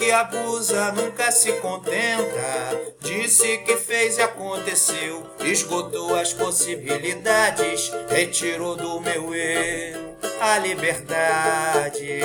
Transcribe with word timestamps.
que 0.00 0.10
abusa 0.10 0.92
nunca 0.92 1.30
se 1.30 1.52
contenta. 1.60 2.80
Disse 3.00 3.58
que 3.58 3.76
fez 3.76 4.16
e 4.16 4.22
aconteceu, 4.22 5.26
esgotou 5.44 6.14
as 6.16 6.32
possibilidades, 6.32 7.92
retirou 8.08 8.76
do 8.76 8.98
meu 9.02 9.34
eu 9.34 10.16
a 10.40 10.56
liberdade. 10.56 12.18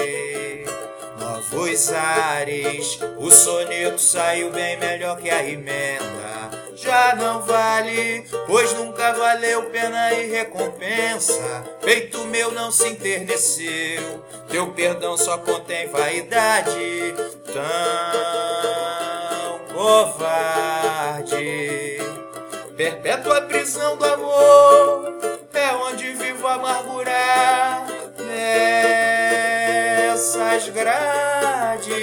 Novos 1.20 1.92
ares, 1.92 2.98
o 3.18 3.30
soneto 3.30 4.00
saiu 4.00 4.52
bem 4.52 4.80
melhor 4.80 5.18
que 5.18 5.30
a 5.30 5.46
emenda. 5.46 6.26
Já 6.76 7.14
não 7.16 7.42
vale, 7.42 8.26
pois 8.48 8.72
nunca 8.74 9.12
valeu 9.12 9.64
pena 9.64 10.14
e 10.14 10.28
recompensa. 10.28 11.66
Peito 11.82 12.24
meu 12.26 12.52
não 12.52 12.72
se 12.72 12.88
enterneceu, 12.88 14.24
teu 14.50 14.68
perdão 14.72 15.18
só 15.18 15.38
contém 15.40 15.88
vaidade. 15.88 17.35
Tão 17.56 17.64
covarde, 19.74 21.38
perpétua 22.76 23.44
prisão 23.44 23.96
do 23.96 24.04
amor 24.04 25.14
é 25.54 25.72
onde 25.76 26.12
vivo 26.16 26.46
amargurar 26.46 27.88
nessas 29.88 30.68
grades. 30.68 31.96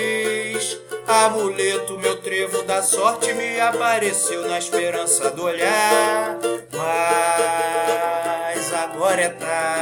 Amuleto, 1.07 1.99
meu 1.99 2.17
trevo 2.23 2.63
da 2.63 2.83
sorte 2.83 3.35
me 3.35 3.61
apareceu 3.61 4.49
na 4.49 4.59
esperança 4.59 5.31
do 5.33 5.45
olhar. 5.45 6.39
Mas 6.73 8.73
agora 8.73 9.21
é 9.21 9.29
tarde. 9.29 9.82